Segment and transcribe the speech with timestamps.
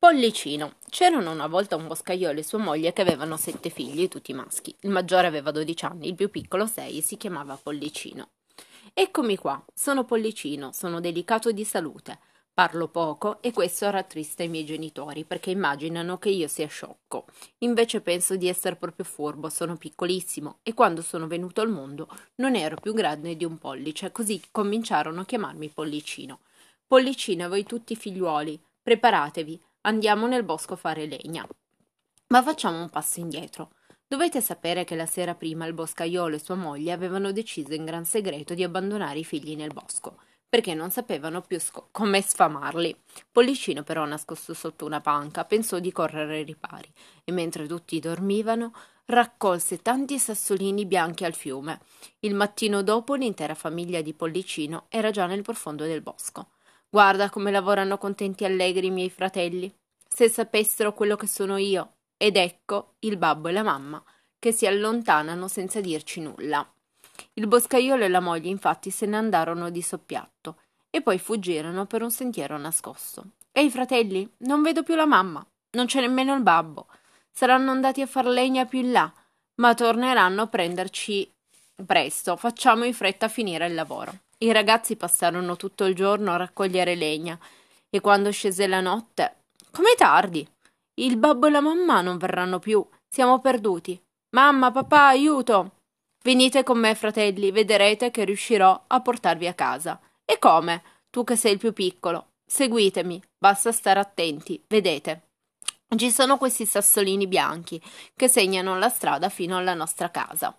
[0.00, 0.76] Pollicino.
[0.88, 4.72] C'erano una volta un boscaiolo e sua moglie che avevano sette figli, tutti maschi.
[4.82, 8.28] Il maggiore aveva dodici anni, il più piccolo sei e si chiamava Pollicino.
[8.94, 12.20] Eccomi qua, sono Pollicino, sono delicato di salute.
[12.54, 17.24] Parlo poco e questo rattrista i miei genitori perché immaginano che io sia sciocco.
[17.58, 22.54] Invece penso di essere proprio furbo, sono piccolissimo e quando sono venuto al mondo non
[22.54, 26.38] ero più grande di un pollice, così cominciarono a chiamarmi Pollicino.
[26.86, 31.48] Pollicino voi tutti figliuoli, preparatevi, Andiamo nel bosco a fare legna.
[32.26, 33.70] Ma facciamo un passo indietro.
[34.06, 38.04] Dovete sapere che la sera prima il boscaiolo e sua moglie avevano deciso in gran
[38.04, 42.94] segreto di abbandonare i figli nel bosco, perché non sapevano più sco- come sfamarli.
[43.32, 46.92] Pollicino però, nascosto sotto una panca, pensò di correre ai ripari,
[47.24, 48.74] e mentre tutti dormivano,
[49.06, 51.80] raccolse tanti sassolini bianchi al fiume.
[52.20, 56.50] Il mattino dopo l'intera famiglia di Pollicino era già nel profondo del bosco.
[56.90, 59.70] Guarda come lavorano contenti e allegri i miei fratelli.
[60.08, 61.92] Se sapessero quello che sono io.
[62.16, 64.02] Ed ecco il babbo e la mamma
[64.38, 66.68] che si allontanano senza dirci nulla.
[67.34, 70.56] Il boscaiolo e la moglie infatti se ne andarono di soppiatto
[70.90, 73.24] e poi fuggirono per un sentiero nascosto.
[73.52, 76.86] Ehi fratelli, non vedo più la mamma, non c'è nemmeno il babbo.
[77.30, 79.12] Saranno andati a far legna più in là,
[79.56, 81.32] ma torneranno a prenderci
[81.84, 82.36] presto.
[82.36, 84.12] Facciamo in fretta a finire il lavoro.
[84.38, 87.38] I ragazzi passarono tutto il giorno a raccogliere legna
[87.90, 89.37] e quando scese la notte.
[89.70, 90.46] Com'è tardi?
[90.94, 92.84] Il babbo e la mamma non verranno più.
[93.08, 94.00] Siamo perduti.
[94.30, 95.72] Mamma, papà, aiuto!
[96.22, 100.00] Venite con me, fratelli, vedrete che riuscirò a portarvi a casa.
[100.24, 100.82] E come?
[101.10, 102.32] Tu che sei il più piccolo.
[102.44, 105.22] Seguitemi, basta stare attenti, vedete.
[105.96, 107.80] Ci sono questi sassolini bianchi
[108.14, 110.54] che segnano la strada fino alla nostra casa.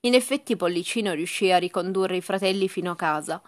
[0.00, 3.42] In effetti Pollicino riuscì a ricondurre i fratelli fino a casa,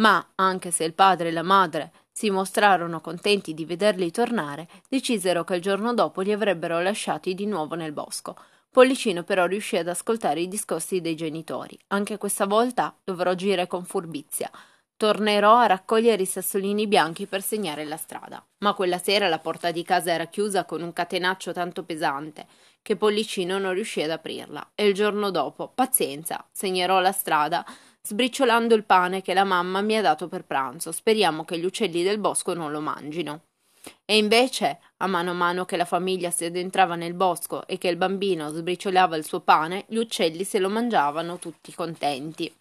[0.00, 5.44] ma, anche se il padre e la madre si mostrarono contenti di vederli tornare, decisero
[5.44, 8.36] che il giorno dopo li avrebbero lasciati di nuovo nel bosco.
[8.70, 11.76] Pollicino però riuscì ad ascoltare i discorsi dei genitori.
[11.88, 14.50] Anche questa volta dovrò agire con furbizia.
[14.96, 18.44] Tornerò a raccogliere i sassolini bianchi per segnare la strada.
[18.58, 22.46] Ma quella sera la porta di casa era chiusa con un catenaccio tanto pesante
[22.82, 24.72] che Pollicino non riuscì ad aprirla.
[24.74, 27.64] E il giorno dopo, pazienza, segnerò la strada,
[28.02, 30.92] sbriciolando il pane che la mamma mi ha dato per pranzo.
[30.92, 33.42] Speriamo che gli uccelli del bosco non lo mangino.
[34.04, 37.88] E invece, a mano a mano che la famiglia si addentrava nel bosco e che
[37.88, 42.52] il bambino sbriciolava il suo pane, gli uccelli se lo mangiavano tutti contenti.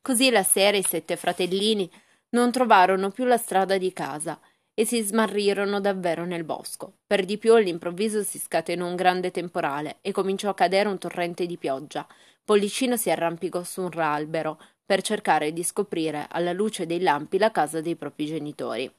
[0.00, 1.90] Così la sera i sette fratellini
[2.30, 4.38] non trovarono più la strada di casa
[4.72, 6.92] e si smarrirono davvero nel bosco.
[7.06, 11.46] Per di più all'improvviso si scatenò un grande temporale e cominciò a cadere un torrente
[11.46, 12.06] di pioggia.
[12.44, 17.50] Pollicino si arrampicò su un albero per cercare di scoprire alla luce dei lampi la
[17.50, 18.90] casa dei propri genitori.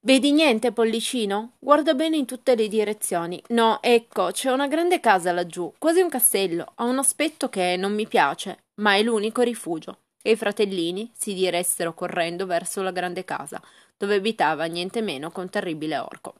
[0.00, 1.56] Vedi niente, Pollicino?
[1.58, 3.42] Guarda bene in tutte le direzioni.
[3.48, 6.72] No, ecco, c'è una grande casa laggiù, quasi un castello.
[6.76, 9.98] Ha un aspetto che non mi piace, ma è l'unico rifugio.
[10.22, 13.60] E i fratellini si diressero correndo verso la grande casa
[13.98, 16.36] dove abitava niente meno che un terribile orco.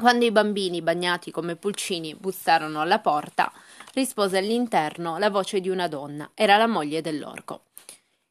[0.00, 3.52] Quando i bambini, bagnati come pulcini, bussarono alla porta,
[3.94, 6.30] rispose all'interno la voce di una donna.
[6.34, 7.62] Era la moglie dell'orco.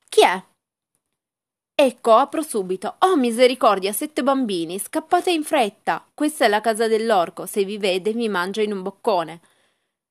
[0.08, 0.42] Chi è?
[1.76, 2.96] Ecco, apro subito.
[3.00, 6.08] Oh, misericordia, sette bambini, scappate in fretta.
[6.14, 7.46] Questa è la casa dell'orco.
[7.46, 9.42] Se vi vede, vi mangia in un boccone.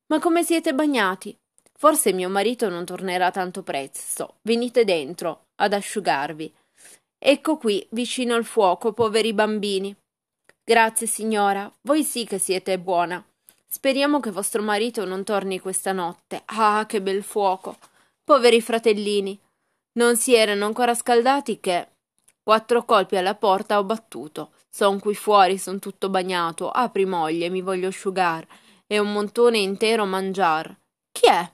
[0.09, 1.35] Ma come siete bagnati?
[1.73, 4.35] Forse mio marito non tornerà tanto presto.
[4.43, 6.55] Venite dentro ad asciugarvi.
[7.19, 9.97] Ecco qui, vicino al fuoco, poveri bambini.
[10.69, 13.25] Grazie, signora, voi sì che siete buona.
[13.69, 16.43] Speriamo che vostro marito non torni questa notte.
[16.47, 17.79] Ah, che bel fuoco.
[18.25, 19.39] Poveri fratellini.
[19.93, 21.91] Non si erano ancora scaldati che.
[22.43, 24.51] Quattro colpi alla porta ho battuto.
[24.69, 26.69] Son qui fuori, son tutto bagnato.
[26.69, 28.45] Apri moglie, mi voglio asciugar.
[28.89, 30.77] E un montone intero mangiar.
[31.13, 31.49] Chi è?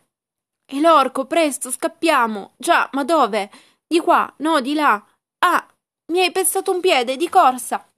[0.65, 2.53] È l'orco, presto, scappiamo.
[2.57, 3.51] Già, ma dove?
[3.87, 5.05] Di qua, no, di là.
[5.41, 5.67] Ah,
[6.13, 7.92] mi hai pestato un piede, di corsa!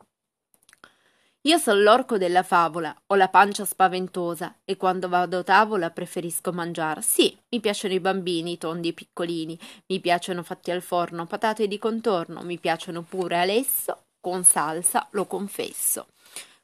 [1.46, 6.52] Io sono l'orco della favola, ho la pancia spaventosa e quando vado a tavola preferisco
[6.52, 7.02] mangiare.
[7.02, 9.58] Sì, mi piacciono i bambini, tondi e piccolini,
[9.88, 15.06] mi piacciono fatti al forno, patate di contorno, mi piacciono pure a lesso, con salsa,
[15.10, 16.06] lo confesso.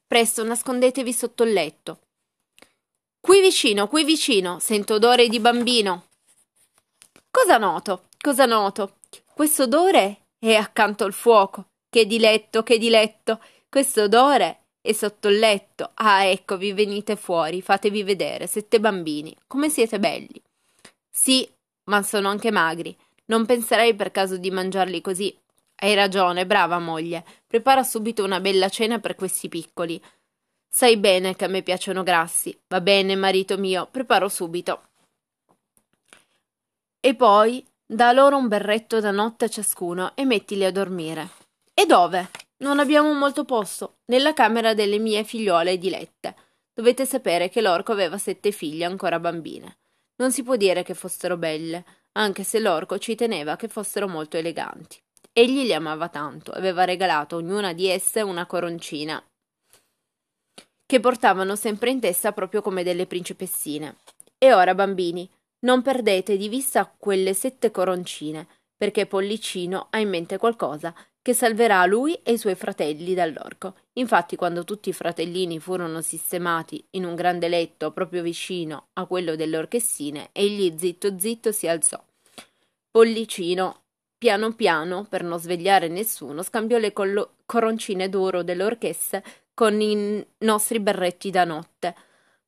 [0.07, 1.99] Presto, nascondetevi sotto il letto.
[3.21, 6.07] Qui vicino, qui vicino, sento odore di bambino.
[7.31, 8.05] Cosa noto?
[8.19, 8.97] Cosa noto?
[9.35, 11.67] Questo odore e accanto al fuoco.
[11.91, 13.43] Che diletto, che diletto.
[13.69, 15.91] Questo odore è sotto il letto.
[15.95, 19.37] Ah, ecco, vi venite fuori, fatevi vedere, sette bambini.
[19.47, 20.41] Come siete belli.
[21.09, 21.49] Sì,
[21.85, 22.97] ma sono anche magri.
[23.27, 25.37] Non penserei per caso di mangiarli così.
[25.77, 27.25] Hai ragione, brava moglie.
[27.47, 30.01] Prepara subito una bella cena per questi piccoli.
[30.69, 32.57] Sai bene che a me piacciono grassi.
[32.69, 34.83] Va bene, marito mio, preparo subito.
[37.01, 41.31] E poi da loro un berretto da notte a ciascuno e mettili a dormire.
[41.75, 42.31] E dove?
[42.63, 44.01] Non abbiamo molto posto.
[44.07, 46.35] Nella camera delle mie figliuole dilette.
[46.75, 49.79] Dovete sapere che l'orco aveva sette figlie ancora bambine.
[50.17, 54.37] Non si può dire che fossero belle, anche se l'orco ci teneva che fossero molto
[54.37, 55.01] eleganti.
[55.33, 59.23] Egli li amava tanto, aveva regalato a ognuna di esse una coroncina,
[60.85, 63.97] che portavano sempre in testa proprio come delle principessine.
[64.37, 65.31] E ora, bambini,
[65.61, 68.47] non perdete di vista quelle sette coroncine,
[68.77, 73.75] perché Pollicino ha in mente qualcosa che salverà lui e i suoi fratelli dall'orco.
[73.95, 79.37] Infatti, quando tutti i fratellini furono sistemati in un grande letto proprio vicino a quello
[79.37, 82.03] delle orchessine, egli zitto zitto si alzò.
[82.91, 83.83] Pollicino,
[84.17, 89.23] piano piano, per non svegliare nessuno, scambiò le collo- coroncine d'oro delle orchesse
[89.55, 91.95] con i nostri berretti da notte.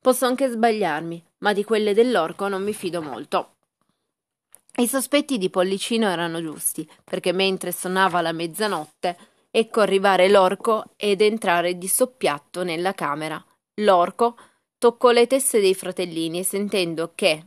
[0.00, 3.51] Posso anche sbagliarmi, ma di quelle dell'orco non mi fido molto.
[4.74, 9.16] I sospetti di Pollicino erano giusti, perché mentre suonava la mezzanotte,
[9.50, 13.44] ecco arrivare l'orco ed entrare di soppiatto nella camera.
[13.82, 14.36] L'orco
[14.78, 17.44] toccò le teste dei fratellini e sentendo che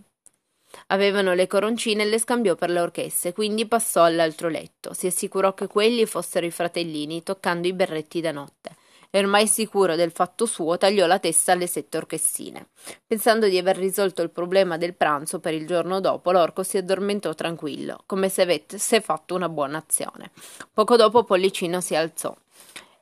[0.88, 4.94] avevano le coroncine le scambiò per le orchesse, quindi passò all'altro letto.
[4.94, 8.75] Si assicurò che quelli fossero i fratellini, toccando i berretti da notte
[9.15, 12.67] e ormai sicuro del fatto suo tagliò la testa alle sette orchessine.
[13.07, 17.33] Pensando di aver risolto il problema del pranzo per il giorno dopo, l'orco si addormentò
[17.33, 20.31] tranquillo, come se avesse fatto una buona azione.
[20.73, 22.35] Poco dopo Pollicino si alzò.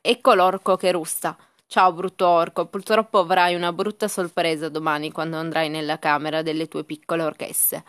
[0.02, 1.36] Ecco l'orco che rusta.
[1.66, 6.84] Ciao brutto orco, purtroppo avrai una brutta sorpresa domani quando andrai nella camera delle tue
[6.84, 7.84] piccole orchesse.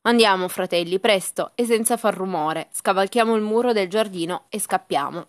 [0.00, 5.26] Andiamo, fratelli, presto e senza far rumore, scavalchiamo il muro del giardino e scappiamo.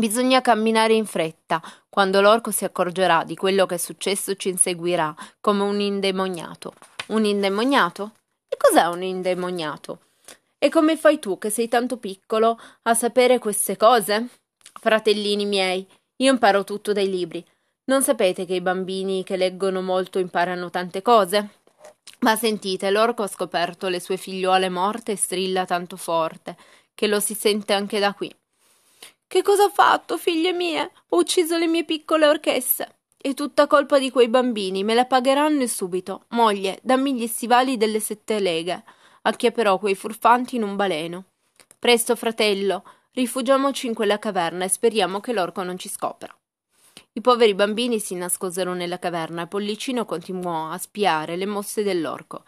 [0.00, 1.60] Bisogna camminare in fretta.
[1.90, 6.72] Quando l'orco si accorgerà di quello che è successo, ci inseguirà come un indemoniato.
[7.08, 8.12] Un indemoniato?
[8.48, 9.98] E cos'è un indemoniato?
[10.58, 14.28] E come fai tu, che sei tanto piccolo, a sapere queste cose?
[14.80, 15.86] Fratellini miei,
[16.16, 17.44] io imparo tutto dai libri.
[17.84, 21.56] Non sapete che i bambini che leggono molto imparano tante cose?
[22.20, 26.56] Ma sentite, l'orco ha scoperto le sue figliuole morte e strilla tanto forte
[26.94, 28.34] che lo si sente anche da qui.
[29.30, 30.90] Che cosa ho fatto, figlie mie?
[31.10, 32.96] Ho ucciso le mie piccole orchesse.
[33.16, 36.24] È tutta colpa di quei bambini, me la pagheranno subito.
[36.30, 38.82] Moglie, dammi gli stivali delle sette leghe.
[39.22, 41.26] Acchiapperò quei furfanti in un baleno.
[41.78, 42.82] Presto, fratello,
[43.12, 46.36] rifugiamoci in quella caverna e speriamo che l'orco non ci scopra.
[47.12, 52.42] I poveri bambini si nascosero nella caverna e Pollicino continuò a spiare le mosse dell'orco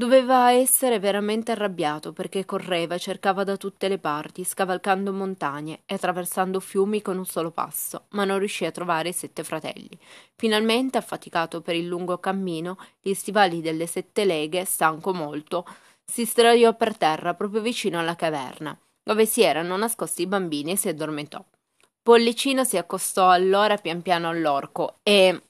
[0.00, 5.94] Doveva essere veramente arrabbiato perché correva e cercava da tutte le parti, scavalcando montagne e
[5.94, 9.98] attraversando fiumi con un solo passo, ma non riuscì a trovare i sette fratelli.
[10.36, 15.66] Finalmente, affaticato per il lungo cammino, gli stivali delle sette leghe, stanco molto,
[16.04, 20.76] si sdraiò per terra proprio vicino alla caverna, dove si erano nascosti i bambini e
[20.76, 21.44] si addormentò.
[22.00, 25.42] Pollicino si accostò allora pian piano all'orco e.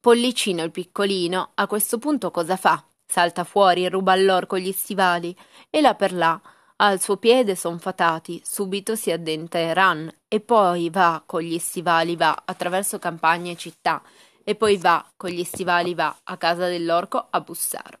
[0.00, 2.84] Pollicino il piccolino, a questo punto cosa fa?
[3.10, 5.36] Salta fuori e ruba all'orco gli stivali
[5.68, 6.40] e là per là
[6.76, 11.58] al suo piede son fatati subito si addenta e ran e poi va con gli
[11.58, 14.02] stivali va attraverso campagne e città
[14.44, 17.98] e poi va con gli stivali va a casa dell'orco a bussare.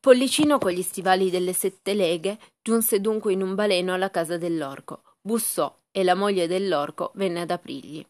[0.00, 5.02] Pollicino con gli stivali delle sette leghe giunse dunque in un baleno alla casa dell'orco
[5.20, 8.04] bussò e la moglie dell'orco venne ad aprirgli.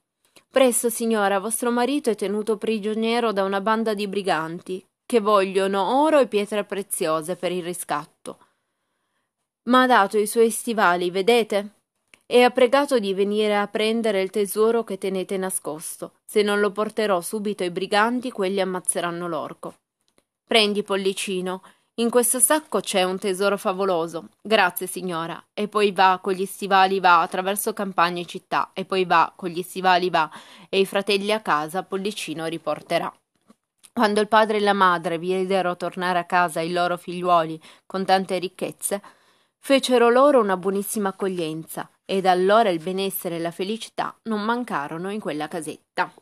[0.50, 6.21] Presto signora vostro marito è tenuto prigioniero da una banda di briganti che vogliono oro
[6.21, 8.38] e pietre preziose per il riscatto.
[9.64, 11.79] Ma ha dato i suoi stivali, vedete?
[12.26, 16.12] E ha pregato di venire a prendere il tesoro che tenete nascosto.
[16.25, 19.75] Se non lo porterò subito ai briganti, quelli ammazzeranno l'orco.
[20.45, 21.61] Prendi, pollicino.
[21.95, 24.29] In questo sacco c'è un tesoro favoloso.
[24.40, 25.45] Grazie, signora.
[25.52, 29.49] E poi va con gli stivali va attraverso campagne e città, e poi va con
[29.49, 30.31] gli stivali va,
[30.69, 33.12] e i fratelli a casa Pollicino riporterà.
[33.92, 38.38] Quando il padre e la madre videro tornare a casa i loro figliuoli con tante
[38.38, 39.02] ricchezze,
[39.59, 45.20] fecero loro una buonissima accoglienza, ed allora il benessere e la felicità non mancarono in
[45.20, 46.12] quella casetta.